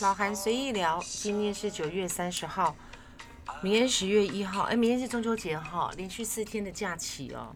[0.00, 2.76] 老韩随意聊，今天是九月三十号，
[3.62, 7.50] 明天十月一号，哎，明天是中秋节哈，连续四天的假期哦，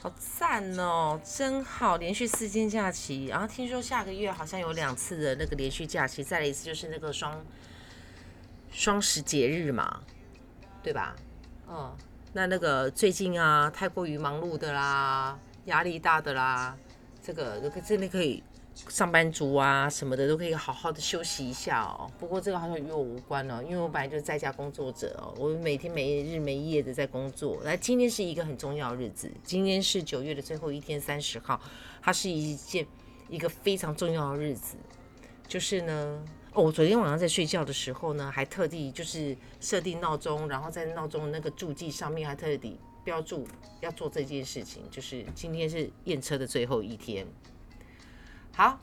[0.00, 3.26] 好赞哦，真好，连续四天假期。
[3.26, 7.44] 然后听说下个月好像有两次的那个连续假期，再来一次就是那个双
[8.70, 10.00] 双十节日嘛，
[10.82, 11.14] 对吧？
[11.68, 11.94] 嗯，
[12.32, 16.74] 那那个最近啊，太过于忙碌的啦，压力大的啦，
[17.22, 18.42] 这个这个真的可以。
[18.74, 22.10] 上班族啊什么的都可以好好的休息一下哦。
[22.18, 27.60] 不过这个好像与我无关哦，因为我本来就是在家工作者哦，我每天没日没夜的在工作。
[27.64, 31.60] 那今天是一个很重要的日子，今天是九月的最后一天，三十号，
[32.02, 32.86] 它是一件
[33.28, 34.76] 一个非常重要的日子。
[35.46, 43.46] 就是呢，哦，我昨天晚上在睡觉的时候呢，还特地就是设定闹钟，然后在闹钟的那个注记上面还特地标注
[43.80, 47.26] 要做这件事情，就是今天是验车的最后一天。
[48.56, 48.78] 好，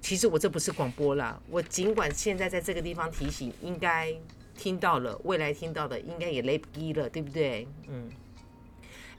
[0.00, 4.12] 其实我这不是广播啦，我尽管现在在这个地方提醒，应该
[4.56, 7.68] 听到了，未来听到的应该也来不及了，对不对？
[7.86, 8.10] 嗯，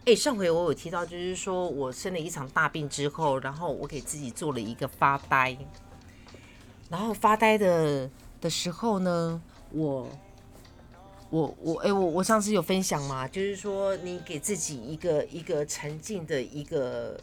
[0.06, 5.58] 哎，上回我有提到，就是说我生了一场大病之后，然后我给自己做了一个发呆，
[6.90, 8.12] 然后发呆的
[8.42, 10.10] 的时候呢，我
[11.30, 17.18] 我我哎，我我上次有分享嘛，就是说你给自己一个一个沉浸的一个。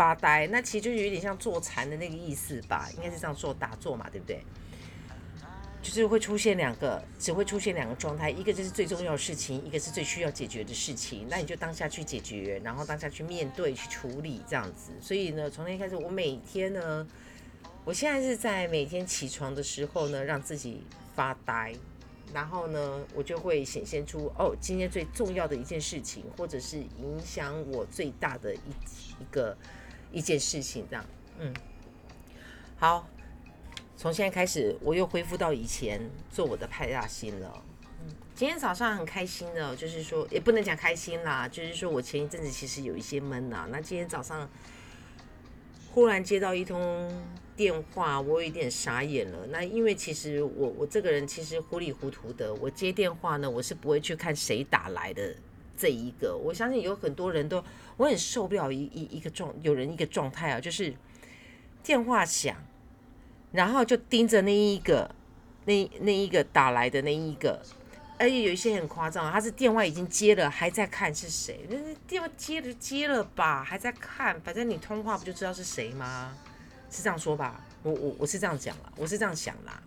[0.00, 4.42] 发呆，那其实就有点像坐禅的那个意思吧，应该是这样做打坐嘛，对不对？
[5.82, 11.26] 就是会出现两个，只会出现两个状态，一个就是最重要的事情，一个是最需要解决的事情。
[11.28, 14.90] 那你就当下去解决，然后当下去面对、去处理这样子。
[15.02, 17.06] 所以呢，从那天开始，我每天呢，
[17.84, 20.82] 我现在是在每天起床的时候呢，让自己
[21.14, 21.74] 发呆，
[22.32, 28.58] 然后呢，我就会显现出哦，今天最重要的一件事情，或者是影响我最大的一
[29.20, 29.54] 一个。
[30.12, 31.04] 一件事情这样，
[31.38, 31.54] 嗯，
[32.76, 33.08] 好，
[33.96, 37.62] 从现在开始我又恢复到以前做我的派大星了。
[38.02, 43.68] 嗯，今天早上很开心的，就是说也不能讲开心啦，就是说我前一阵子其实有一些闷呐。
[43.70, 44.48] 那今天早上
[45.92, 47.12] 忽然接到一通
[47.56, 49.46] 电话，我有一点傻眼了。
[49.48, 55.34] 那因为其实我我这个人其实糊里糊涂的，我接电话呢，我是不会去看谁打来的。
[55.80, 57.64] 这一个，我相信有很多人都，
[57.96, 60.94] 我很受不了一一一个状，有人一个状态啊，就是
[61.82, 62.54] 电话响，
[63.52, 65.14] 然后就盯着那一个，
[65.64, 67.62] 那那一个打来的那一个，
[68.18, 76.36] 而且有一些很夸张，他是电话已经接了，还在看是谁，那电话接了接了吧，还在看，反正你通话不就知道是谁吗？
[76.90, 79.82] 是这样说吧，我我我是这样讲了，我是这样想啦。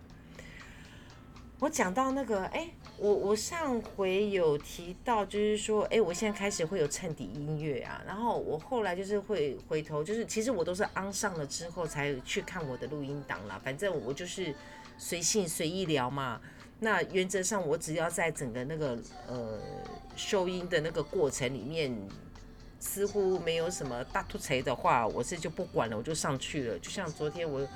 [1.64, 2.68] 我讲到那个，哎。
[2.96, 14.54] 我我上回有提到，就是说，哎，我现在开始会有衬底音乐啊，然后我后来就是会回头，就是其实我都是安上了之后才去看我的录音档啦，反正我就是
[14.96, 16.40] 随性随意聊嘛。
[16.78, 18.96] 那原则上，我只要在整个那个
[19.26, 19.58] 呃
[20.14, 21.92] 收音的那个过程里面，
[22.78, 26.78] 似乎没有什么大突锤的话，我是就不管了，我就上去了。
[26.78, 27.66] 就像昨天我。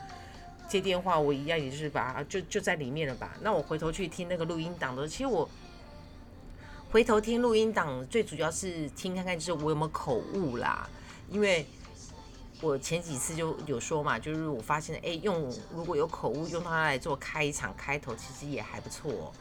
[0.69, 3.35] 接电话我一样，也是把就就在里面了吧。
[3.41, 5.49] 那我回头去听那个录音档的，其实我
[6.91, 10.89] 回头听录音档，最主要是听看看就是我有没有口误啦。
[11.31, 11.67] 因为
[12.61, 19.33] 我前几次就有说嘛，就是我发现哎，用如果有口误，用它来做开场开头，其实也还不错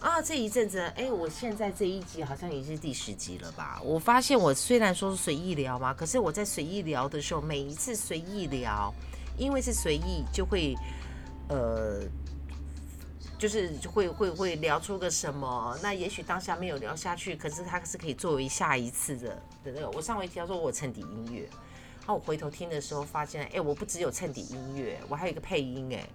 [0.00, 0.20] 啊。
[0.20, 3.80] 这一阵子哎，我现在这一集好像已经是第十集了吧？
[3.82, 8.92] 我发现我虽然说是随意聊嘛，可是我在随意聊的时候，每一次随意聊。
[9.36, 10.74] 因为是随意，就会，
[11.48, 12.02] 呃，
[13.38, 19.28] 就是会会会聊出个什么，那也许当下没有聊下去，可是它是可以作为下一次的
[19.64, 19.90] 的那个。
[19.92, 21.48] 我上回提到说我衬底音乐，
[22.00, 26.06] 然后我回头听的时候发现，哎，我不只有衬底音乐，我还有一个配音，哎，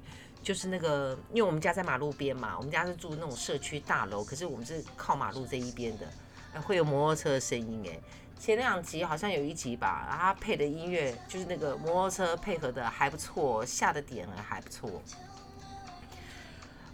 [0.44, 8.00] 就是那个，因为我们家在马路边嘛，我们家是住那种社区大楼，可是我们是靠马路这一边的，会有摩托车的声音，哎。
[8.40, 15.02] 前两集好像有一集吧，他配的音乐就是那个摩托车配合的还不错，下的点还不错。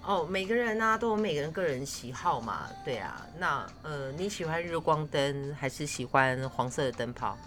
[0.03, 3.25] 哦，每个人呢都有每个人个人喜好嘛，对啊。
[3.37, 7.37] 那呃，你喜欢日光灯还是喜欢黄色的灯泡？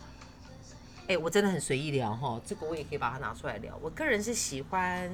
[1.09, 3.77] 哎，我真的很随意聊哈，这个我也可以把它拿出来聊。
[3.81, 5.11] 我个人是喜欢。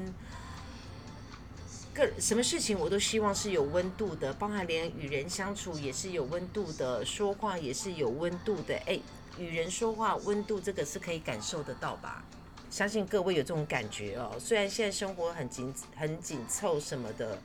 [1.94, 8.74] 个什么事情我都希望是有温度的，包含连与人相处也是有温度的，说话也是有温度的。
[8.86, 8.98] 哎，
[9.38, 12.24] 与人说话温度这个是可以感受得到吧？
[12.70, 14.36] 相信各位有这种感觉哦。
[14.38, 17.36] 虽然现在生活很紧很紧凑什么的，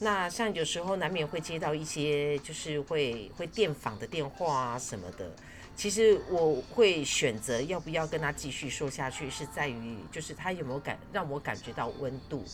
[0.00, 5.30] 那像有时候难免会接到一些就是会会电访的电话啊什么的。
[5.76, 12.44] 其实我会选择要不要跟他继续说下去，是在于就是他有没有感让我感觉到温度。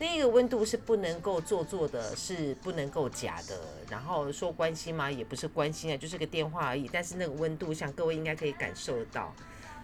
[0.00, 3.60] 那个温度是不能够做作的，是不能够假的。
[3.90, 6.88] 然后说关心嘛，也不是关心啊，就是个电话而已。
[6.90, 9.30] 但是那个温度，像各位应该可以感受得到。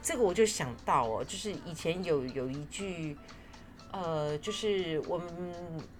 [0.01, 3.15] 这个我就想到哦，就是以前有有一句，
[3.93, 5.29] 呃，就是我们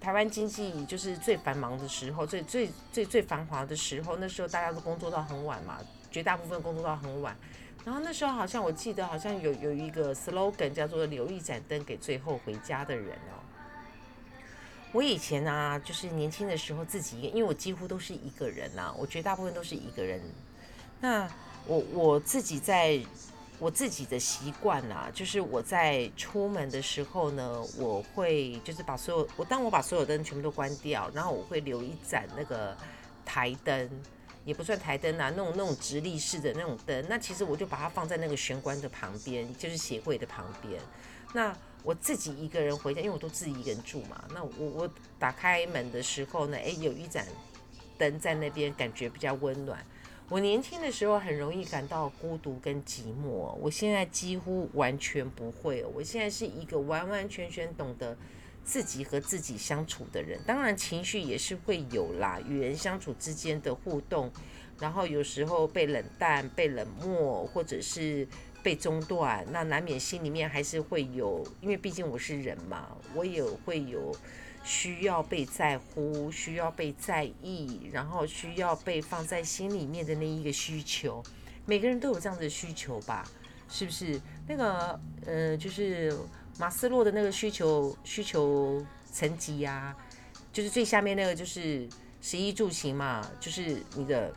[0.01, 5.79] 台湾经济就是最繁忙的时候，最最最最繁华的时候，那时候大家都工作到很晚嘛，
[6.11, 7.37] 绝大部分工作到很晚。
[7.85, 13.45] 然后那时候好像我记得好像有有一个 slogan 叫做“留一盏灯给最后回家的人”哦。
[14.97, 20.19] 我以前呢，就是年轻的时候自己，因为我几乎都是一个人呐，我绝大部分都是一个人。
[21.03, 21.29] 那
[21.67, 22.99] 我我自己在，
[23.59, 32.75] 我自己的习惯呐，就是我在出门的时候呢，我会就是把所有我当我把所有灯全部都关掉，然后我会留一盏那个
[33.23, 33.91] 台灯，
[34.47, 37.05] 也不算台灯啊，那种那种直立式的那种灯。
[37.07, 40.81] 那其实我就把它放在那个玄关的旁边，就是鞋柜的旁边。
[41.35, 41.55] 那
[41.87, 44.25] 我自己一个人回家，因为我都自己一个人住嘛。
[44.35, 44.91] 那我我
[45.21, 47.25] 打开门的时候呢，诶，有一盏
[47.97, 49.87] 灯在那边，感觉比较温暖。
[50.29, 55.85] 我年轻的时候很容易感到孤独跟寂寞，我现在几乎完全不会。
[55.95, 58.19] 我现在是一个完完全全懂得
[58.65, 60.41] 自己和自己相处的人。
[60.45, 64.33] 当然情绪也是会有啦，与人相处之间的互动，
[64.81, 68.27] 然后有时候被冷淡、被冷漠，或者是。
[68.67, 74.13] 被中断，那难免心里面还是会有，因为毕竟我是人嘛，我也会有
[74.65, 81.23] 需要被在乎、需要被在意，然后需要被放在心里面的那一个需求。
[81.65, 83.25] 每个人都有这样的需求吧？
[83.69, 84.21] 是不是？
[84.49, 86.13] 那个，呃，就是
[86.59, 89.97] 马斯洛的那个需求需求层级呀，
[90.53, 91.89] 就是最下面那个就是
[92.21, 94.35] 十一住行嘛，就是你的。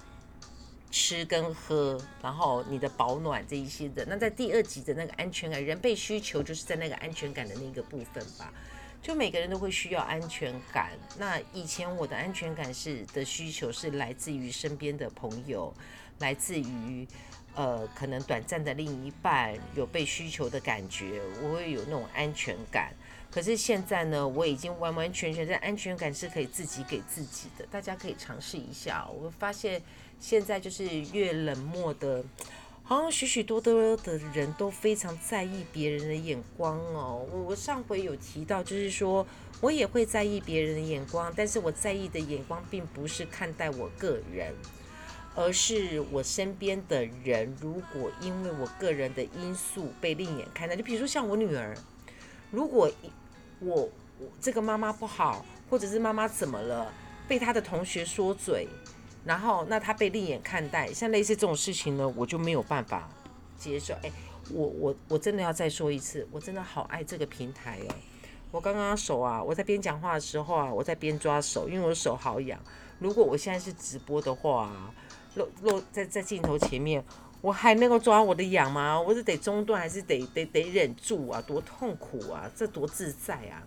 [0.92, 8.52] 吃跟喝，然后你的保暖这一些的，那在第二集的那个安全感，人被需求就是在那个安全感的那个部分吧。
[9.02, 10.92] 就每个人都会需要安全感。
[11.18, 15.74] 那以前我的安全感是的需求是来自于身边的朋友，
[16.18, 17.08] 来自于
[17.56, 22.94] 呃可能短暂的另一半有被需求的感觉，我会有那种安全感。
[23.32, 29.08] 可是现在呢，我已经完完全全在安全感是可以自己给自己的，大家可以尝试一下。
[29.10, 29.82] 我发现。
[30.22, 30.84] 现在就是
[31.14, 32.22] 越冷漠的，
[32.84, 37.26] 好像许许多多的人都非常在意别人的眼光哦。
[37.48, 39.26] 我上回有提到，就是说
[39.62, 44.54] 我也会在意别人的眼光，但是我在意的眼光并不是看待我个人，
[45.36, 47.56] 而是我身边的人。
[47.62, 51.74] 如果因为我个人的因素被另眼看待，就比如说像我女儿，
[52.52, 52.92] 如果
[53.60, 53.76] 我
[54.20, 56.92] 我这个妈妈不好，或者是妈妈怎么了，
[57.28, 58.68] 被她的同学说嘴。
[59.26, 63.08] 然后，那他被另眼看待，像类似这种事情呢，我就没有办法
[63.58, 63.94] 接受。
[64.02, 64.10] 哎，
[64.50, 67.96] 我我我真的要再说一次，我真的好爱这个平台哦。
[68.50, 72.58] 我刚刚手啊，我在边讲话的时候啊，我在边抓手，因为我手好痒。
[72.98, 74.92] 如果我现在是直播的话啊，
[75.36, 77.04] 露露在在镜头前面，
[77.42, 79.00] 我还能够抓我的痒吗？
[79.00, 81.42] 我是得中断，还是得得得忍住啊？
[81.42, 82.50] 多痛苦啊！
[82.56, 83.64] 这多自在啊！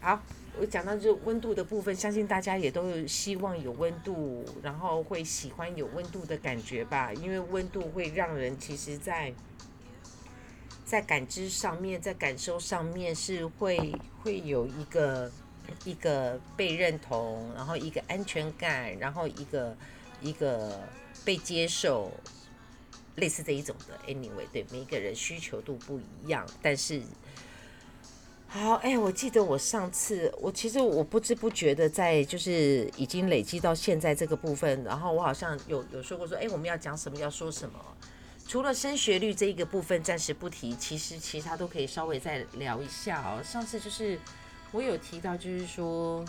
[0.00, 0.22] 好。
[0.56, 7.12] 我讲到就温度的部分，相信大家也都希望有温度，然后会喜欢有温度的感觉吧。
[7.12, 9.34] 因为温度会让人其实，在
[10.84, 13.92] 在感知上面，在感受上面是会
[14.22, 15.28] 会有一个
[15.84, 19.76] 一个被认同，然后一个安全感，然后一个
[20.20, 20.80] 一个
[21.24, 22.12] 被接受，
[23.16, 23.98] 类似这一种的。
[24.06, 27.02] Anyway，对每一个人需求度不一样，但是。
[28.46, 37.80] 好，哎，我记得我上次，我其实我不知不觉的在就是已经累积到现在这个部分，然后我好像有有说过说，哎，我们要讲什么，要说什么，
[38.46, 43.42] 除了升学率这一个部分暂时不提，其实其他都可以稍微再聊一下哦。
[43.42, 44.20] 上次就是
[44.70, 46.24] 我有提到，就是说。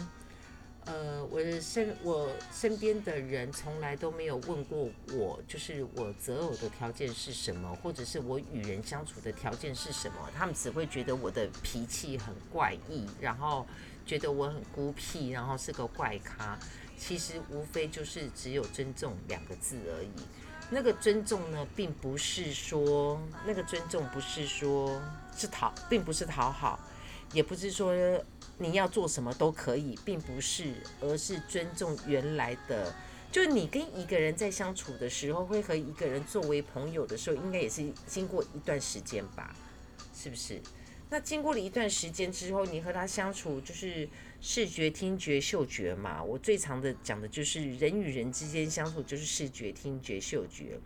[0.85, 10.29] 呃，我的身我身边的人从来都没有问过我，就是我择偶的条件是什么，或者是我与人相处的条件是什么。
[10.37, 13.65] 他们只会觉得我的脾气很怪异，然后
[14.05, 16.55] 觉得我很孤僻，然后是个怪咖。
[16.99, 20.11] 其实无非就是只有尊重两个字而已。
[20.69, 25.01] 那个尊重呢，并不是说那个尊重不是说
[25.35, 26.79] 是讨，并不是讨好，
[27.33, 27.91] 也不是说。
[28.57, 32.95] 你要做什么都可以，并不是，而是尊重原来的。
[33.31, 39.53] 就你跟一个人在相处的时候，会和一个人作为朋友的时候，应该也是经过一段时间吧？
[40.15, 40.62] 是不是？
[41.09, 44.07] 那经过了一段时间之后，你和他相处，就是
[44.39, 46.24] 视觉、听觉、嗅觉嘛。
[46.24, 50.79] 我最常的讲的就是人与人之间相处，就是视觉、听觉、嗅觉。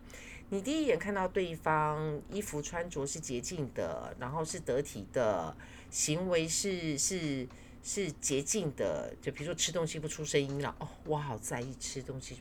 [0.50, 5.56] 你第一眼看到对方衣服穿着是洁净的，然后是得体的，
[5.90, 7.48] 行为是是
[7.84, 12.40] 是洁净的，就比如说吃东西不出声音了，哦，我好在意吃东西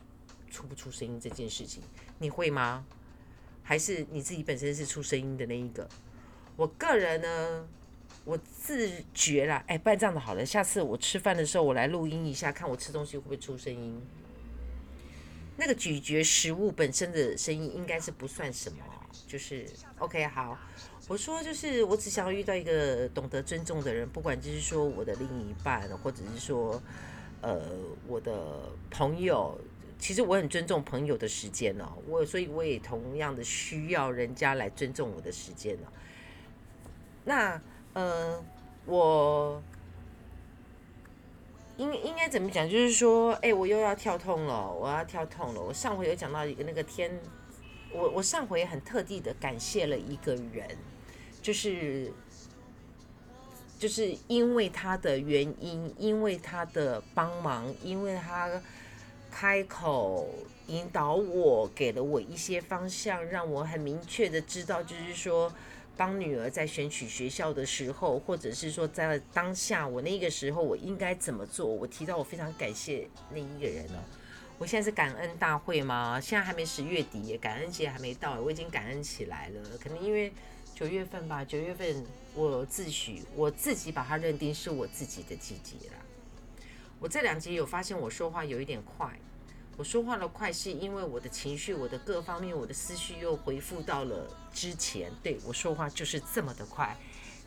[0.51, 1.81] 出不出声音这件事情，
[2.19, 2.85] 你会吗？
[3.63, 5.87] 还是你自己本身是出声音的那一个？
[6.55, 7.67] 我个人呢，
[8.25, 14.01] 我自觉啦，哎，不然这样子好了，下次我吃饭的时候我来录音一下，看我吃东西会不会出声音。
[15.55, 18.77] 那个咀嚼食物本身的声音应该是不算什么，
[19.27, 20.57] 就是 OK 好。
[21.09, 26.81] 我说就是我只想要遇到一个懂得尊重的人，不管就是说我的另一半，或者是说
[27.41, 27.59] 呃
[28.07, 29.59] 我的朋友，
[29.97, 35.89] 其实我很尊重朋友的时间哦，我所以我也同样的需要人家来尊重我的时间哦。
[37.25, 37.59] 那
[37.93, 38.41] 呃
[38.85, 39.61] 我。
[41.77, 42.69] 应应该怎么讲？
[42.69, 45.61] 就是说，哎，我又要跳痛了，我要跳痛了。
[45.61, 47.09] 我上回有讲到一个那个天，
[47.93, 50.67] 我我上回很特地的感谢了一个人，
[51.41, 52.11] 就是
[53.77, 58.49] 就是因为他的原因，因为他的帮忙，因为他
[59.31, 60.27] 开口
[60.67, 65.51] 引导我，给了我一些方向，让我很明确的知道，就是说。
[65.97, 71.67] 帮女儿在选取学校的时候，或者是说在当下我那个时候我应该怎么做？
[71.67, 73.99] 我提到我非常感谢那一个人哦。
[74.57, 76.17] 我现在是感恩大会吗？
[76.17, 79.61] 现在还没十月底，感恩节还没到，我已经感恩起来了。
[79.77, 80.31] 可能因为
[80.79, 85.95] 九月份吧，九月份我自诩我自己把它认定是我自己的季节了。
[87.01, 89.13] 我这两集有发现我说话有一点快。
[89.75, 95.11] 我说话的快，是因为我的情绪、我的各方面、我的思绪又回复到了之前。
[95.21, 96.95] 对我说话就是这么的快。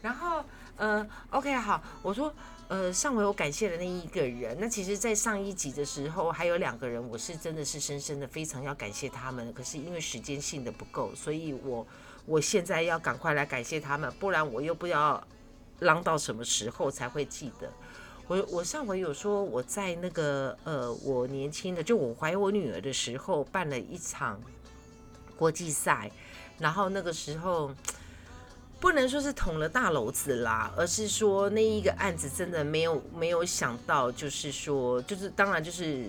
[0.03, 0.45] 然后，
[0.77, 2.35] 呃，OK，好，我说，
[2.69, 9.51] 呃，上回我感谢的那一个人，那其实，在上一集的时候，还有两个人，我是真的是深深的非常要感谢他们。
[9.55, 11.87] 可是因为时间性的不够，所以我
[12.33, 15.23] 我现在要赶快来感谢他们，不然我又不知道
[15.81, 17.71] 浪到什么时候才会记得。
[18.27, 24.41] 我我上回有说我在那个呃，我年轻的就我怀我女儿的时候办了一场
[25.37, 26.11] 国际赛，
[26.59, 27.71] 然后那个时候
[28.81, 36.07] 不能说是捅了大篓子啦，而是说那一个案子真的没有没有想到，就是说就是当然就是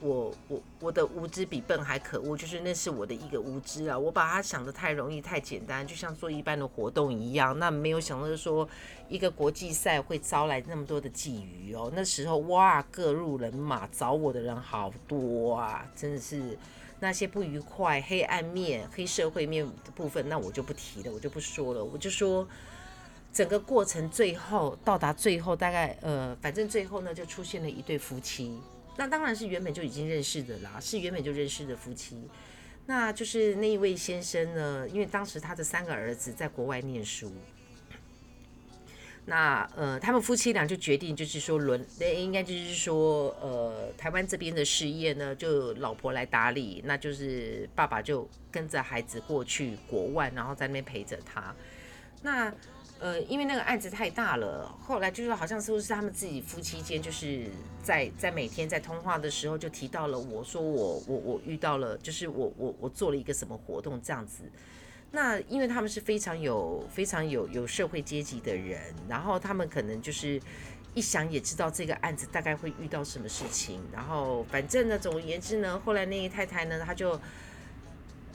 [0.00, 0.34] 我。
[0.48, 3.96] 我我的无知比笨还可恶，就是那是我的一个无知啊！
[3.96, 8.68] 我把它想的太容易太简单，就像做一般的活动一样，那没有想到说
[9.08, 11.92] 一个国际赛会招来那么多的鲫鱼哦。
[11.94, 16.58] 那时候哇，各路人马找我的人好多啊，真的是
[16.98, 22.48] 那些不愉快、黑暗面、黑社会面的部分，那我就不提了，我就不说了，我就说
[23.32, 28.58] 整个过程最后到达最后，大概呃，反正最后呢就出现了一对夫妻。
[29.00, 32.28] 那当然是原本就已经认识的啦，是原本就认识的夫妻。
[32.84, 37.32] 那就是那一位先生呢，因为当时他的三个儿子在国外念书，
[39.24, 51.54] 那呃，他们夫妻俩就决定，就是说轮，应该就是说，呃，台湾这边的事业呢，就老婆来打理，那就是爸爸就跟着孩子过去国外，然后在那边陪着他。
[52.20, 52.52] 那
[53.00, 57.46] 呃，因为那个案子太大了，后来就是好像是不是他们自己夫妻间，就是
[57.82, 64.42] 在在每天在通话的时候就提到了我说我我我遇到了，就是我我我做了一个什么活动这样子。
[65.10, 68.78] 那因为他们是非常有非常有有社会阶级的人，
[69.08, 70.38] 然后他们可能就是
[70.92, 77.18] 一想也知道这个案子大概会遇到什么事情，然后反正呢，总而言之呢，后来那一太太呢，她就。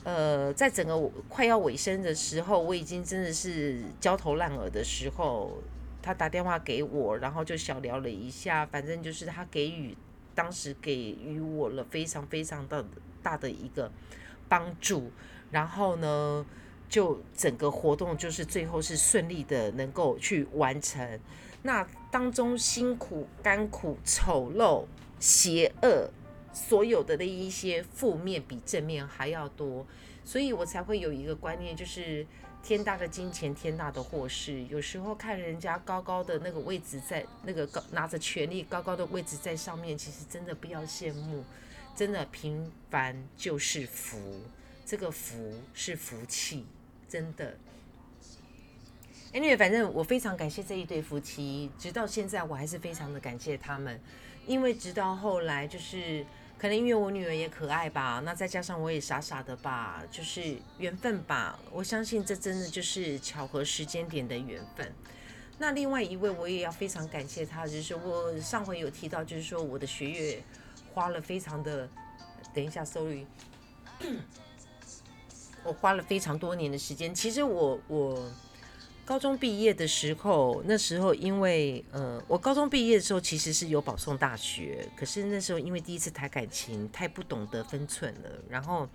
[0.06, 0.96] 呃，在整个
[1.28, 5.58] 快要尾声的时候，我已经真的是焦头烂额的时候，
[6.00, 9.98] 他打电话给我，然后就小聊了一下，反正就是他给予
[10.36, 12.86] 当时给予我了非常非常的
[13.24, 13.92] 大的一个
[14.48, 15.12] 帮助，
[15.50, 16.46] 然后呢，
[16.88, 21.20] 就整个活动就是最后是顺利的能够去完成，
[21.64, 24.86] 那当中辛苦、甘苦、丑陋、
[25.20, 26.12] 邪恶。
[26.56, 29.86] 所有的那一些负面比正面还要多，
[30.24, 32.26] 所以我才会有一个观念，就是
[32.64, 34.64] 天大的金钱，天大的祸事。
[34.70, 41.44] 有时候看人家高高的那个位置，在那个高拿着权力高高的位置在上面，其实真的不要羡慕，
[41.94, 44.40] 真的平凡就是福，
[44.86, 46.66] 这个福是福气，
[47.10, 47.58] 真的。
[49.34, 54.00] Anyway，反正我非常感谢这一对夫妻，直到现在我还是非常的感谢他们，
[54.48, 56.26] 因为直到后来就是。
[56.58, 61.60] 可能因为我女儿也可爱吧，那再加上我也傻傻的吧，就是缘分吧。
[61.72, 64.92] 我相信这真的就是巧合时间点的缘分。
[65.58, 70.44] 那另外一位我也要非常感谢他，就是我上回有提到，就是说我的学业
[70.94, 71.88] 花了非常的，
[72.54, 73.28] 等一下，sorry，
[75.64, 77.14] 我花了非常多年的时间。
[77.14, 78.32] 其实我我
[79.06, 88.90] 高中毕业的时候，那时候因为呃，我高中毕业的时候其实是有保送大学，可是那时候因为第一次谈感情，太不懂得分寸了，然后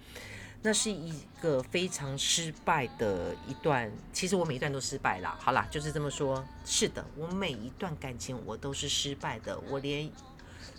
[0.63, 3.89] 那是一个非常失败的一段。
[4.13, 5.39] 其实我每一段都失败了。
[5.39, 6.45] 好啦，就是这么说。
[6.65, 10.11] 是的，我每一段感情我都是失败的，我连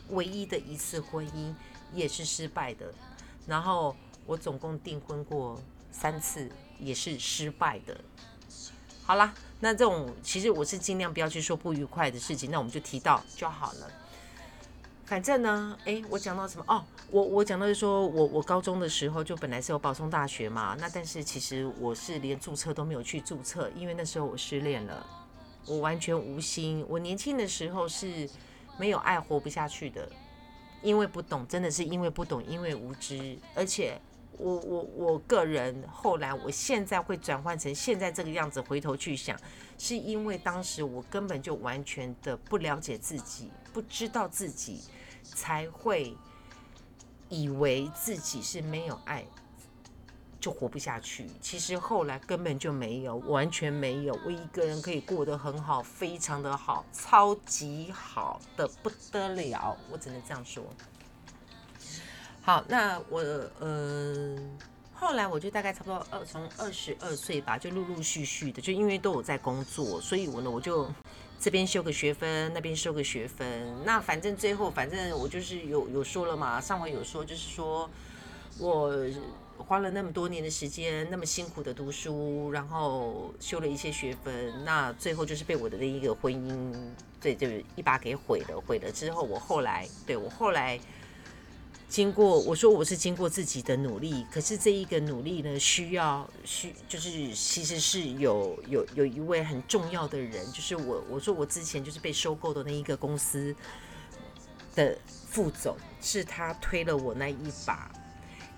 [0.10, 1.54] 唯一的一次婚姻
[1.94, 2.94] 也是失败的。
[3.48, 3.96] 然后
[4.26, 5.58] 我总共订婚过
[5.90, 7.98] 三次，也是失败的。
[9.12, 13.92] 好啦，那这种其实我是尽量不要去说不愉快的事情，那我们就提到就好了。
[15.04, 16.64] 反正呢，诶，我讲到什么？
[16.66, 25.06] 哦，我我讲到是说我我高中的时候就本来是有保送大学嘛，那但是其实我是连注册都没有去注册，因为那时候我失恋了，
[25.66, 26.86] 我完全无心。
[26.88, 28.30] 我年轻的时候是
[28.78, 30.10] 没有爱活不下去的。
[30.82, 34.02] 因为不懂，真的是因为不懂，因为无知，而且
[34.38, 39.40] 我我我个人后来，我现在会转换成现在这个样子，回头去想，
[39.78, 44.82] 是因为当时我根本就完全的不了解自己，不知道自己，
[45.24, 46.16] 才会
[47.30, 49.26] 以为自己是没有爱。
[50.40, 51.28] 就活不下去。
[51.40, 54.20] 其实后来根本就没有，完全没有。
[54.26, 59.78] 我一个人可以过得很好，非常的好，超级好的不得了。
[59.92, 60.64] 我只能这样说。
[62.42, 63.24] 好，那我
[63.60, 64.58] 嗯，
[64.94, 70.92] 后来我就大概差不多二从二十二岁吧，就陆陆续续的，就因为都有在工作，所以我呢我就
[71.40, 73.48] 这边修个学分，那边修个学分。
[73.86, 77.90] 那反正最后反正我就是有有说了嘛，上回有说就是说
[78.60, 78.92] 我。
[79.68, 86.76] 花了那么多年的时间，那么辛苦的读书，然后修了一些学分，那最后就是被我的那一个婚姻，
[87.22, 88.60] 对，就是一把给毁了。
[88.60, 90.80] 毁了之后，我后来，对我后来
[91.92, 103.54] 经过，我说我是经过自己的努力，可是这一个努力呢，需要需就是其实是有有有一位很重要的人，就是我，我说我之前就是被收购的那一个公司
[104.74, 107.92] 的副总，是他推了我那一把。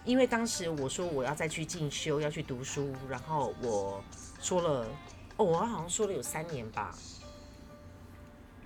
[0.05, 4.03] 因为当时我说我要再去进修，要去读书，然后我
[4.39, 4.85] 说了，
[5.37, 6.95] 哦，我好像说了有三年吧，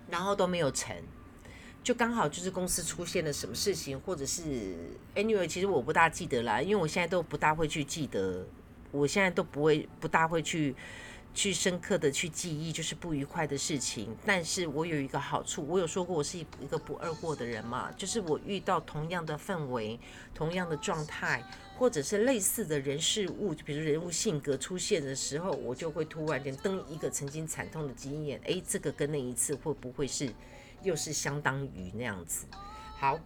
[0.10, 0.94] 然后都没有成，
[1.88, 4.76] 就刚好就是公司出现了什么事情，或者是
[5.16, 8.46] anyway，其实我不大记得啦，因为我现在都不大会去记得，
[8.92, 10.76] 我现在都不会不大会去。
[11.34, 14.18] 去深刻的去记忆，就是不愉快的事情。
[14.26, 20.00] 但是我有一个好处，我有说过我是一个不二过的人嘛，就是我遇到同样的氛围、
[20.34, 21.44] 同样的状态，
[21.78, 30.28] 或者是类似的人事物，比如人物性格出现的时候，我就会突然间登一个曾经惨痛的经验，诶，这个跟那一次会不会是
[30.84, 32.46] 又是相当于那样子？
[33.00, 33.20] 好。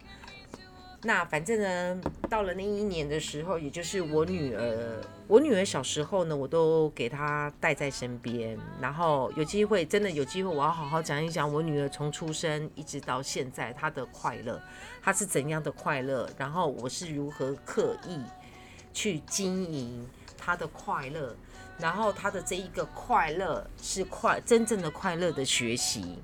[1.04, 8.56] 那反正呢，到了那一年的时候，也就是我女儿，我女儿小时候呢，我都给她带在身边。
[8.80, 14.62] 然后有机会，真的有机会，我要好好讲一讲我女儿从出生一直到现在她的快乐，
[15.02, 18.20] 她是怎样的快乐，然后我是如何刻意
[18.92, 21.34] 去经营她的快乐，
[21.80, 26.20] 然后她的这一个快乐是快真正的快乐的学习。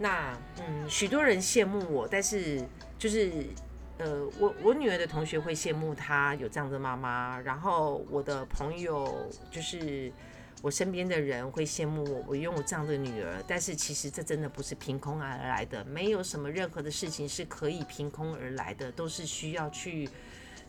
[0.00, 2.66] 那嗯，许多人羡慕我，但是
[2.98, 3.30] 就是。
[4.02, 10.10] 呃，我我女儿的同学会羡慕她有这样的妈妈，然后我的朋友就是
[10.62, 13.44] 我身边的人会羡慕我，我拥有这样的女儿。
[13.46, 20.08] 但是其实这真的不是凭空而来的，没有什么任何的事情是可以凭空而来的，都是需要去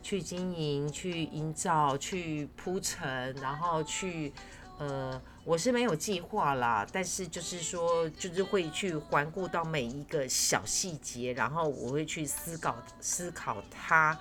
[0.03, 4.33] 去经营、去营造、去铺陈，然后去。
[4.77, 14.15] 呃，我是没有计划啦，但是就是说，就是会去环顾到每一个小细节，然后我会去思考思考他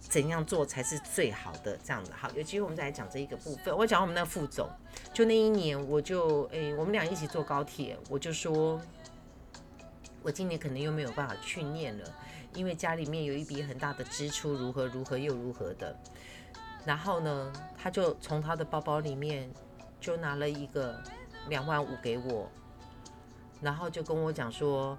[0.00, 2.10] 怎样做才是最好的这样子。
[2.12, 3.74] 好，有机会我们再来讲这一个部分。
[3.76, 4.68] 我讲我们那副总，
[5.14, 8.80] 就那一年，我就诶，我们俩一起坐高铁，我就说，
[10.22, 12.14] 我今年可能又没有办法去念了，
[12.54, 15.96] 因为家里面有一笔很大的支出，如何如何又如何的。
[16.84, 19.48] 然后呢，他就从他的包包里面。
[20.00, 21.00] 就拿了一个
[21.48, 22.48] 两万五给我，
[23.60, 24.96] 然后就跟我讲说，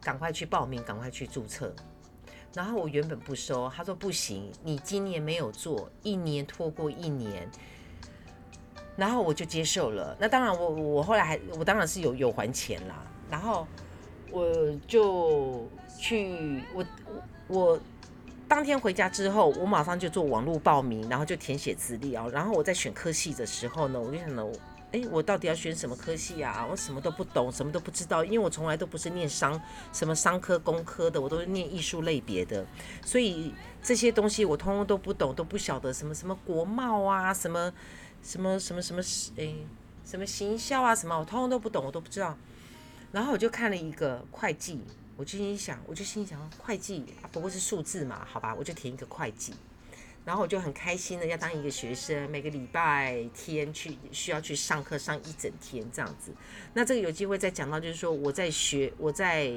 [0.00, 1.74] 赶快去报名，赶快去注册。
[2.54, 7.50] 然后我原本不收，他说不行，你今年没有做，一年拖过一年。
[8.96, 10.16] 然后我就接受了。
[10.18, 13.04] 那当然，我我后来还我当然是有有还钱啦。
[13.30, 13.66] 然后
[14.30, 16.84] 我就去我
[17.48, 17.80] 我。
[18.48, 22.28] 当天回家之后，我马上就做网络报名，然后就填写资料。
[22.30, 24.46] 然后我在选科系的时候呢，我就想呢，
[24.92, 26.66] 哎，哎，我到底要选什么科系啊？
[26.70, 29.60] 我什么都不懂，什么都不知道，因为我从来都不是念商
[29.92, 32.64] 什么商科、工科的，我都是念艺术类别的，
[33.04, 37.72] 所以这些东西我通通都不懂，都不晓得什么什么国贸啊，什么
[38.22, 39.02] 什么什么什么，
[39.36, 39.54] 哎，
[40.04, 42.36] 什么行销啊，什么我通通都不懂，我都不知道。
[43.12, 44.80] 然后我就看了一个会计，
[45.16, 49.54] 我就心想，我就心想，会计不过是数字嘛，好吧，我就填一个会计。
[50.24, 56.32] 然后我就很开心的要当一个学生，每个礼拜天去需要去上课上一整天这样子。
[56.74, 59.52] 那这个有机会再讲到，就是说我在学，我在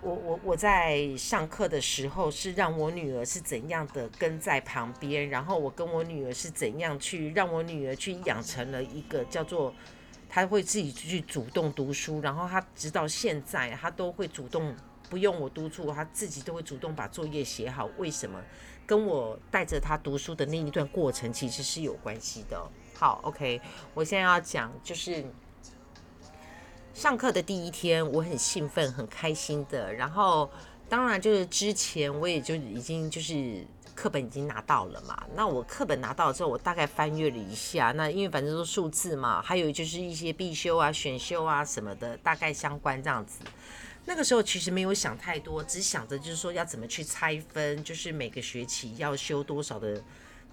[0.00, 9.74] 我我我在上课的时候是让我女儿是怎样的跟在旁边，然后我跟我女儿是怎样去让我女儿去养成了一个叫做
[10.30, 14.74] 他会自己去主动读书，然后他直到现在他都会主动
[15.10, 17.90] 不用我督促，他自己都会主动把作业写好。
[17.98, 18.40] 为什么？
[18.86, 22.60] 跟我带着他读书的那一段过程其实是有关系的。
[22.94, 23.60] 好，OK，
[23.94, 25.24] 我现在要讲就是
[26.92, 29.94] 上课的第一天，我很兴奋、很开心的。
[29.94, 30.50] 然后
[30.88, 33.64] 当然就是之前我也就已经就是
[34.00, 35.26] 课本已经拿到了嘛。
[35.34, 43.40] 那我课本拿到了之后，我大概翻阅了一下，那因为反正都数字嘛，还有就是一些必修啊、选修啊什么的，大概相关这样子。
[44.06, 50.02] 那个时候其实没有想太多，只想着就是说要怎么去拆分，就是每个学期要修多少的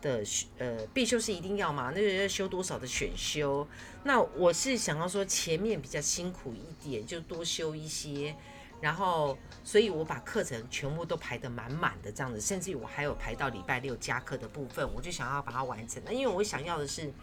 [0.01, 0.21] 的
[0.57, 3.65] 呃必修是一定要嘛，那个要修多少的选修。
[4.03, 8.35] 那我是想要说前面比较辛苦一点，就多修一些，
[8.79, 16.01] 然后所以我把课程全部都排得满满的这样子，甚至于我还有排到礼拜六加课的部分，我就想要把它完成。
[16.05, 17.13] 那因为我想要的是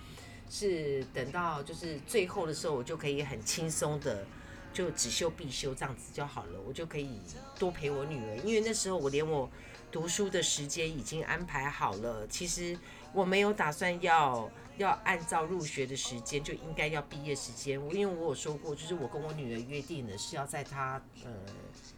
[0.51, 4.27] 是等到就是最后的时候，我就可以很轻松的。
[4.75, 7.21] 就只修必修这样子就好了，我就可以
[7.57, 9.49] 多陪我女儿，因为那时候我连我
[9.93, 12.27] 读书的时间已经安排好了。
[12.27, 12.77] 其实
[13.13, 17.81] 我没有打算要要按照入学的时间，就应该要毕业时间。
[17.81, 21.31] 我因为我有说过，就是我跟我女儿约定的是要在她呃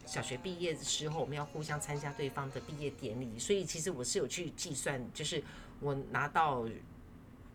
[0.05, 3.39] 小学毕业的时候，我们要互相参加对方的毕业典礼。
[3.39, 5.43] 所以其实我是有去计算，就是
[5.79, 6.67] 我拿到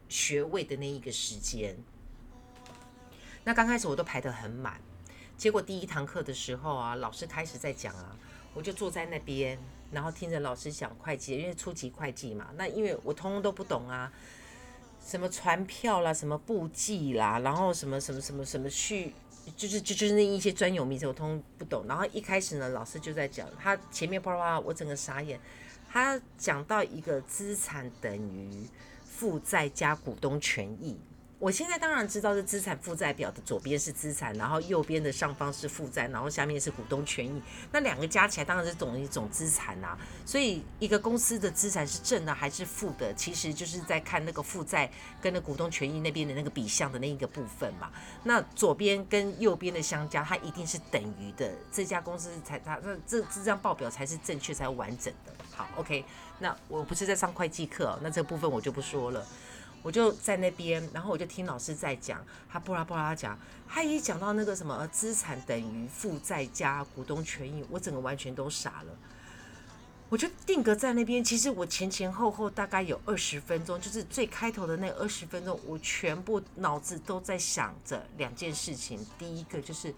[0.08, 1.76] 学位的那一个时间。
[3.44, 4.80] 那刚开始我都排得很满。
[5.37, 8.16] 结果第一堂课的时候啊，老师开始在讲啊，
[8.54, 9.58] 我就坐在那边，
[9.90, 12.50] 然后听着老师讲会计，因为初级会计嘛。
[12.56, 14.12] 那因为我通通都不懂啊，
[15.04, 19.12] 什么传票啦，什么簿记啦，然后什么什么什么什么去，
[19.56, 21.84] 就是就就是那一些专有名词我通不懂。
[21.86, 25.38] 然后一开始呢，老师就在讲，他前面啪啪啪，我整个傻眼。
[25.90, 28.66] 他讲到一个资产等于
[29.04, 30.96] 负债加股东权益。
[31.42, 37.42] 我现在当然知道是资产负债表的左边是资产，然后右边的上方是负债，然后下面是股东权益。
[37.72, 39.98] 那两个加起来当然是总一种资产呐。
[40.24, 44.88] 所以一个公司的资产是正的还是负的，其实就是在看那个负债
[45.20, 47.90] 跟那股东权益那边的那个比项的那一个部分嘛。
[48.22, 55.33] 那左边跟右边的相加，它一定是等于的，这家公司才它那这这张报表才是正确才完整的。
[55.50, 56.05] 好，OK，
[56.38, 59.26] 那我不是在上会计课，那这部分我就不说了。
[59.82, 63.36] 我就在那边，然后我就听老师在讲，他布拉布拉讲，
[63.68, 68.96] 他一讲到那个什么资产等于负债加股东权益，我整个完全都傻了。
[70.08, 79.04] 我就定格在那边，其实我前前后后大概有二十分钟，就是最开头的那二十分钟，我全部脑子都在想着两件事情。
[79.18, 79.94] 第一个就是，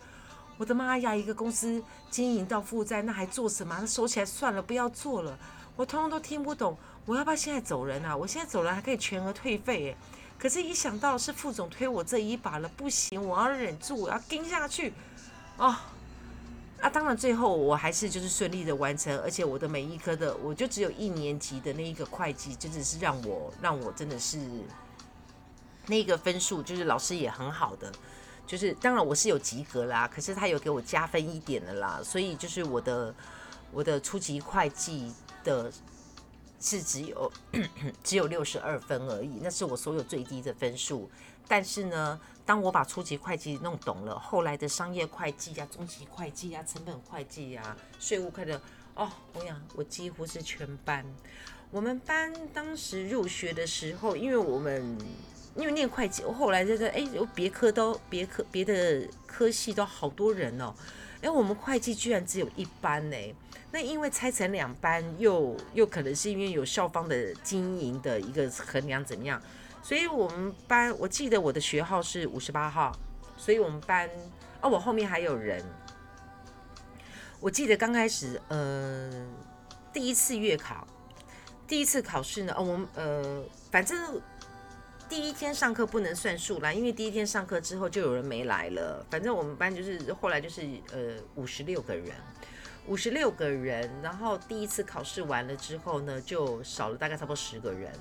[0.56, 3.76] 我的妈呀，一个公司经营到负债，那还做什么？
[3.80, 5.36] 那收起来算了，不要做了。
[5.76, 6.78] 我通通都听不懂。
[7.06, 8.16] 我要不要现在走人啊？
[8.16, 9.96] 我现在走人还可以全额退费诶。
[10.38, 14.92] 可是，一想到是副总推我这一把了，不行，我要忍住，我要跟下去。
[15.56, 15.74] 哦，
[16.80, 24.38] 啊，当然最后我还是就是顺利的完成，而且我的每一科的，我就只有一年级的那一个会计，就只是让我让我真的是
[25.86, 27.92] 那个分数，就是老师也很好的，
[28.46, 33.14] 就是当然我是有及格啦，可是他有给我加分一点的啦，所以就是我的
[33.72, 35.12] 我的初级会计
[35.44, 35.70] 的。
[36.64, 37.30] 是只有
[38.02, 41.10] 只有六十二分而已，那是我所有最低的分数。
[41.46, 48.58] 但是呢，当我把初级会计弄懂了，后来的商业会计呀、中级会计呀、成本会计呀、税务课的，
[48.94, 51.04] 哦，我想我几乎是全班。
[51.70, 54.96] 我们班当时入学的时候，因为我们
[55.56, 60.74] 因为念会计，我后来就是哎，有别科都别科别的科系都好多人哦，
[61.22, 63.16] 哎，我们会计居然只有一班呢。
[63.70, 69.42] 那因为拆成两班，又又可能是因为有校方的经营的一个衡量怎么样，
[69.82, 72.96] 所以我们班我记得我的学号是五十八号，
[73.36, 74.08] 所以我们班
[74.60, 75.60] 哦，我后面还有人，
[77.40, 79.10] 我记得刚开始呃
[79.92, 80.86] 第一次月考，
[81.66, 84.22] 第一次考试呢，哦我们呃反正
[85.08, 89.04] 第一天上课不能算数啦，因为第一天上课之后就有人没来了。
[89.10, 90.62] 反正我们班就是后来就是
[90.92, 92.10] 呃五十六个人，
[92.86, 97.92] 五十六个人，然后第一次考试完了之后呢，就少了大概差不多十个人，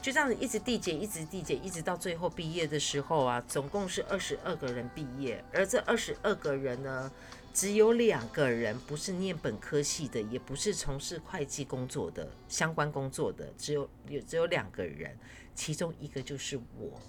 [0.00, 7.10] 就这样子一直递减，一直递减，一直到最后毕业的时候啊，总共是二十二个人毕业，而这二十二个人呢。
[7.58, 15.18] 只有两个人不是念本科系的，也不是从事会计工作的相关工作的，只有有只有两个人，
[15.56, 17.00] 其中一个就是我。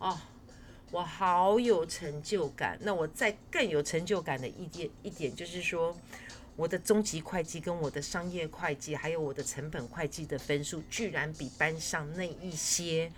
[0.00, 0.18] 哦，
[0.90, 2.76] 我好有成就感。
[2.82, 5.96] 那我再更有成就感的一点一点就是说，
[6.56, 13.12] 我的中级会计跟我的商业会计，还有我的成本会计的分数，居然比班上那一些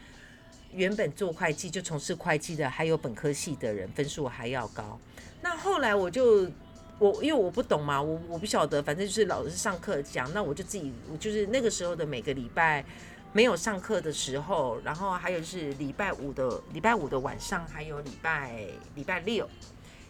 [0.72, 5.00] 原本做会计就从事会计的，还有本科系的人分数还要高。
[5.40, 6.50] 那后来我就。
[6.98, 12.82] 我因为我不懂嘛，我我不晓得，反正就是老师上课讲，那我就自己，就是那个时候的每个礼拜
[13.34, 19.46] 没有上课的时候，然后还有是礼拜五的礼拜五的晚上，还有礼拜礼拜六，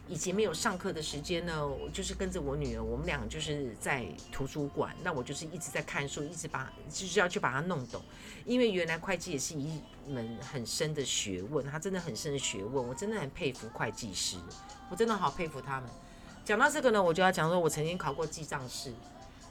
[0.06, 8.00] 以及没有上课的时间呢，我就是跟着我女儿，我们俩就是在图书馆，那我就是一直在看书，一直把就是要去把它弄懂，
[8.44, 14.36] 因为原来会计也是一门很深的学问，它真的很深的学问，我真的很佩服会计师，
[14.88, 15.90] 我真的好佩服他们。
[16.46, 18.92] 讲到这个呢，我就要讲说，我曾经考过记账师，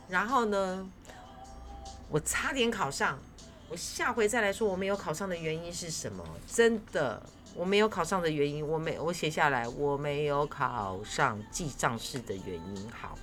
[0.07, 0.89] 然后呢，
[2.09, 3.19] 我差点考上。
[3.67, 6.23] 我下回再来说我没有考上的原因是什么？
[6.47, 7.21] 真的，
[7.53, 12.89] 我没有考上的原因，我没我写下来，我没有考上记账师的原因。
[12.91, 13.17] 好，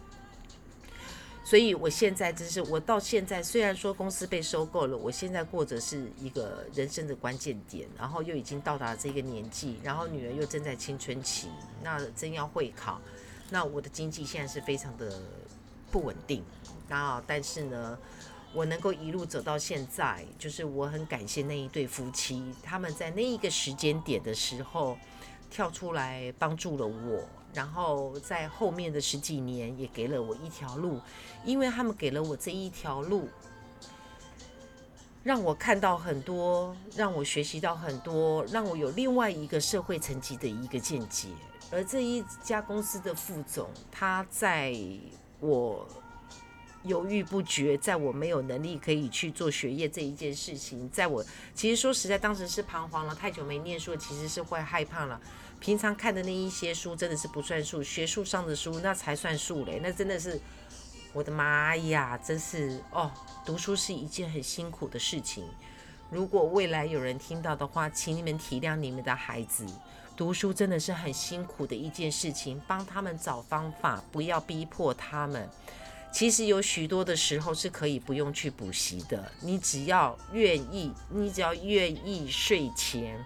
[1.43, 11.49] 所以我现在真是，我到现在虽然说公司被收购了，我现在过着是一个人生的关键点，然后又已经到达这个年纪，然后女儿又正在青春期，
[11.83, 13.01] 那真要会考。
[13.53, 15.21] 那我的经济现在是非常的
[15.91, 16.43] 不稳定，
[16.88, 17.99] 那但是呢，
[18.55, 24.97] 我能够一路走到现在，就是我很感谢那一对夫妻，他们在那一个时间点的时候
[25.51, 30.99] 跳出来帮助了我，然后在后面的十几年也给了我一条路，
[31.45, 33.29] 因为他们给了我这一条路，
[35.23, 41.29] 让我看到很多，让我学习到很多，让我有另外一个社会层级的一个见解。
[41.73, 44.77] 而这一家公司的副总，他在
[45.41, 45.89] 我
[46.83, 55.19] 犹豫不决，在我没有能力可以去做学业这一件事情，在我其实说实在，当时是彷徨了，太久没念书，其实是会害怕了。
[55.61, 60.39] 平常看的那一些书真的是不算数，学术上的书那才算数嘞，那真的是
[61.15, 63.11] 我的妈呀，真是哦，
[63.47, 65.45] 读书是一件很辛苦的事情。
[66.11, 69.65] 如果未来有人听到的话，请你们体谅你们的孩子。
[70.16, 75.48] 读书真的是很辛苦的一件事情，帮他们找方法，不要逼迫他们。
[76.12, 83.18] 其实有许多的时候是可以不用去补习的，你只要愿意，你只要愿意睡前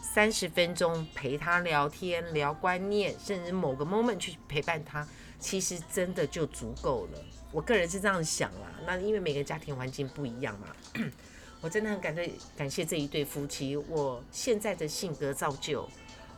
[0.00, 5.06] 三十分钟陪他聊天、聊观念，甚至某个 moment 去陪伴他，
[5.40, 7.18] 其实真的就足够了。
[7.50, 10.68] 我个人是这样想啦，那因为每个家庭环境不一样嘛，
[11.60, 15.88] 我真的很感谢感谢这一对夫妻，我现在的性格造就。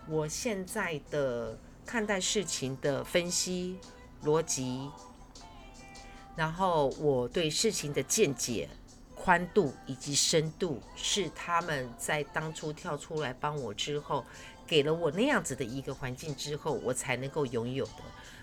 [0.09, 3.79] 我现在的看待事情的分析
[4.25, 4.91] 逻辑，
[6.37, 8.69] 然后我对事情的见解
[9.15, 14.25] 宽度以及深度，是他们在当初跳出来帮我之后，
[14.67, 18.03] 给了我那样子的一个环境之后，我才能够拥有的。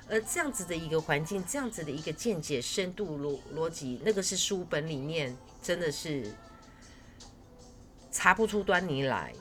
[0.10, 6.34] 而这样子的一个环境，这样子的一个见解深度逻逻辑，那个是书本里面真的是
[8.10, 9.34] 查不出端倪来。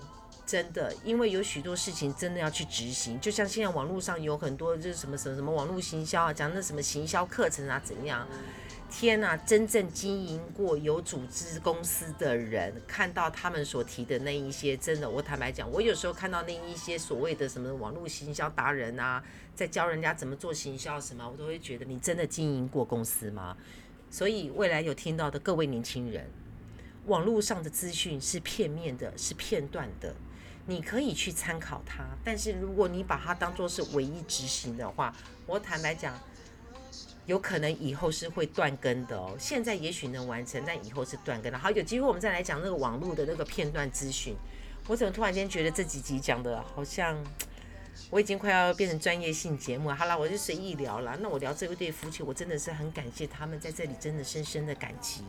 [0.46, 8.26] 真的，因为有许多事情真的要去执行，就像现在网络上有很多就是什么什么什么网络行销啊，讲那什么行销课程啊怎样？
[8.88, 19.20] 天呐，真正经营过有组织公司的人，看到他们所提的那一些，真的，我坦白讲，我有时候看到那一些所谓的什么网络行销达人啊，
[19.56, 23.56] 在教人家怎么做行销什么，我都会觉得你真的经营过公司吗？
[24.08, 26.30] 所以未来有听到的各位年轻人，
[27.06, 30.14] 网络上的资讯是片面的，是片段的。
[30.66, 35.14] 你可以去参考它，但是如果你把它当做是唯一执行的话，
[35.46, 36.12] 我坦白讲，
[37.24, 39.36] 有可能以后是会断根的哦。
[39.38, 41.58] 现在也许能完成，但以后是断根的。
[41.58, 44.34] 好，有机会我们再来讲那个网络的那个片段咨询。
[44.88, 47.16] 我怎么突然间觉得这几集讲的好像
[48.10, 49.90] 我已经快要变成专业性节目？
[49.90, 51.16] 好了，我就随意聊了。
[51.20, 55.22] 那我聊这一对夫妻，我真的是很感谢他们在这里，真的深深的感激。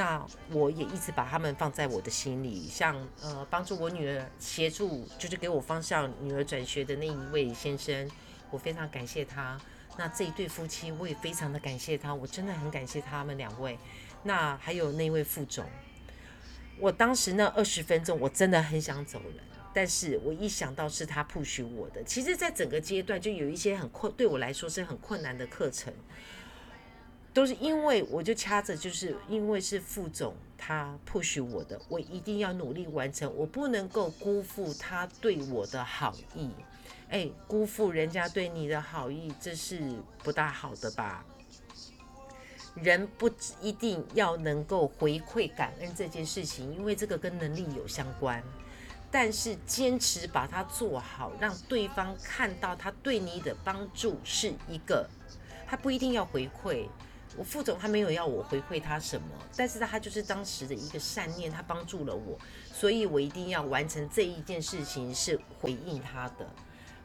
[0.00, 8.10] 那我也一直把他们放在我的心里，像呃帮助我女儿协助，就是给我方向女儿转学的那一位先生，
[8.50, 9.60] 我非常感谢他。
[9.98, 13.78] 那这一对夫妻我也非常的感谢他，我真的很感谢他们两位。
[14.22, 15.66] 那还有那位副总，
[16.78, 25.92] 我当时那二十分钟，我真的很想走人，但是我一想到是他 push 我的，其实，在整个阶段就有一些很困，对我来说是很困难的课程，
[27.32, 36.50] 都是因为我就掐着，就是因为是副总他 push 我的，我一定要努力完成，我不能够辜负他对我的好意，
[37.08, 39.80] 哎，辜负人家对你的好意，这是
[40.24, 41.24] 不大好的吧？
[42.74, 48.42] 人不一定要能够回馈感恩这件事情，因为这个跟能力有相关。
[49.12, 55.08] 但是坚持把它做好，让对方看到他对你的帮助是一个，
[55.66, 56.86] 他不一定要回馈。
[57.36, 62.38] 我副总他没有要我回馈他什么，但是他就是当时的一个善念，他帮助了我，
[62.72, 66.46] 所以我一定要完成这一件事情，是回应他的。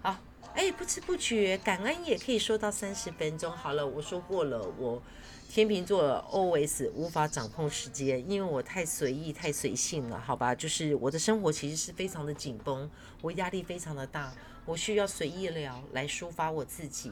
[0.01, 0.17] 好，
[0.53, 3.51] 哎，不知不觉感恩也可以说到三十分钟。
[3.51, 5.01] 好了，我说过了，我。
[5.47, 6.01] 天秤座
[6.33, 10.55] always 无法掌控时间，因为我太随意、太随性了，好吧？
[10.55, 12.89] 就是我的生活其实是非常的紧绷，
[13.21, 14.33] 我压力非常的大，
[14.65, 17.11] 我需要随意聊来抒发我自己，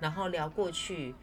[0.00, 1.14] 然后聊过去，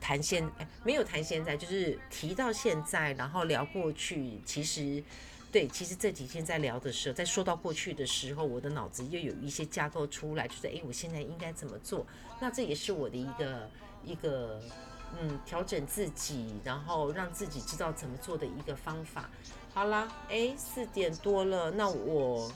[0.00, 4.40] 谈现哎，没有谈现在，就是提到现在，然后聊过去。
[4.44, 5.02] 其实，
[5.50, 12.06] 对，其实这几天在聊的时候，在说到过去的时候，我的脑子又有一些架构出来，就是诶，我现在应该怎么做？
[12.40, 13.70] 那这也是我的一个
[14.04, 14.60] 一个。
[15.20, 19.28] 嗯，调整自己，然后让自己知道怎么做的一个方法。
[19.74, 22.50] 好啦，哎，四点多了，那我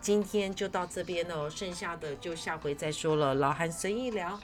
[0.00, 3.36] 今天就到这边了，剩下的就下回再说了。
[3.36, 4.36] 老韩随意聊，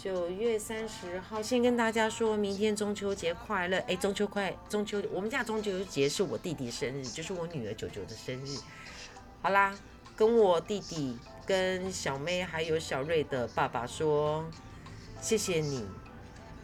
[0.00, 3.78] 九月三十号，先跟大家说明天中秋节快乐。
[3.88, 8.56] 哎，中秋快，中秋，我们家中秋节是我弟弟生日，就是我女儿九九的生日。
[9.42, 9.76] 好啦，
[10.14, 14.48] 跟我弟弟、跟小妹还有小瑞的爸爸说，
[15.20, 15.84] 谢谢你。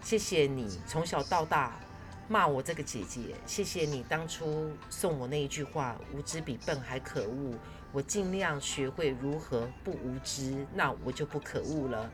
[0.01, 1.81] 谢谢你从小到大
[2.29, 7.55] 骂我这个姐姐，谢谢你当初送我那一句话“无知比笨还可恶”，
[7.91, 12.09] 我尽量学会如何不无知，那我就不可恶了。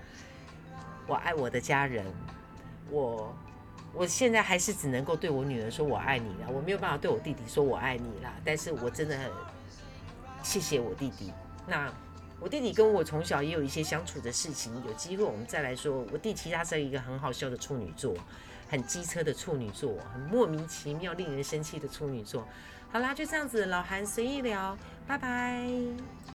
[1.10, 2.06] 我爱我的家人，
[2.88, 3.34] 我
[3.92, 8.32] 我现在还是只能够对我女儿说我爱你了，我没有办法对我弟弟说我爱你啦。
[8.44, 9.28] 但是我真的很
[10.42, 11.32] 谢谢我弟弟。
[11.66, 11.92] 那。
[12.42, 16.06] 我弟弟跟我从小也有一些相处的事情，有机会我们再来说。
[16.10, 18.14] 我弟其实他是一个很好笑的处女座，
[18.66, 22.48] 很机车的处女座，很莫名其妙、令人生气的处女座。
[22.90, 24.74] 好啦，就这样子，老韩随意聊，
[25.06, 25.68] 拜拜。